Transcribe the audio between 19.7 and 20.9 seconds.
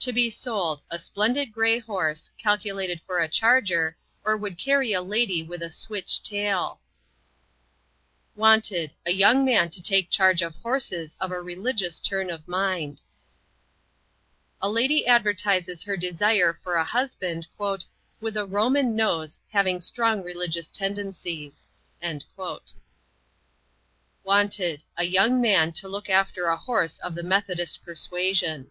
strong religious